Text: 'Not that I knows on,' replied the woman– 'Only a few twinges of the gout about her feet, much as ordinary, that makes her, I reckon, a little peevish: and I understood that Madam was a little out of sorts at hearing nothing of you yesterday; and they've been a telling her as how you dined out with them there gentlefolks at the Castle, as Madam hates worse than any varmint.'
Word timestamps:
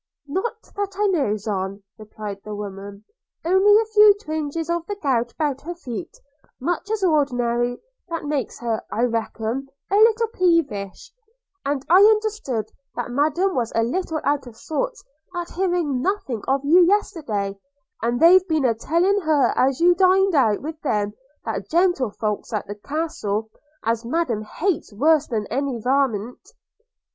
'Not 0.25 0.63
that 0.75 0.95
I 0.97 1.05
knows 1.05 1.45
on,' 1.45 1.83
replied 1.99 2.41
the 2.43 2.55
woman– 2.55 3.05
'Only 3.45 3.79
a 3.79 3.85
few 3.85 4.15
twinges 4.15 4.67
of 4.67 4.83
the 4.87 4.95
gout 4.95 5.31
about 5.33 5.61
her 5.61 5.75
feet, 5.75 6.17
much 6.59 6.89
as 6.89 7.03
ordinary, 7.03 7.79
that 8.09 8.25
makes 8.25 8.57
her, 8.61 8.81
I 8.91 9.03
reckon, 9.03 9.67
a 9.91 9.95
little 9.97 10.27
peevish: 10.29 11.13
and 11.63 11.85
I 11.87 11.97
understood 11.99 12.71
that 12.95 13.11
Madam 13.11 13.53
was 13.53 13.71
a 13.75 13.83
little 13.83 14.19
out 14.23 14.47
of 14.47 14.57
sorts 14.57 15.03
at 15.35 15.51
hearing 15.51 16.01
nothing 16.01 16.41
of 16.47 16.65
you 16.65 16.83
yesterday; 16.83 17.59
and 18.01 18.19
they've 18.19 18.47
been 18.47 18.65
a 18.65 18.73
telling 18.73 19.21
her 19.21 19.53
as 19.55 19.79
how 19.79 19.85
you 19.85 19.93
dined 19.93 20.33
out 20.33 20.63
with 20.63 20.81
them 20.81 21.13
there 21.45 21.59
gentlefolks 21.61 22.51
at 22.51 22.65
the 22.65 22.73
Castle, 22.73 23.51
as 23.83 24.03
Madam 24.03 24.41
hates 24.41 24.91
worse 24.91 25.27
than 25.27 25.45
any 25.51 25.79
varmint.' 25.79 26.53